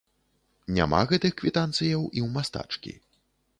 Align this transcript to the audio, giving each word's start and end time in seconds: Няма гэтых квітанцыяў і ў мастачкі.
Няма 0.77 1.01
гэтых 1.11 1.31
квітанцыяў 1.43 2.01
і 2.17 2.19
ў 2.25 2.27
мастачкі. 2.41 2.99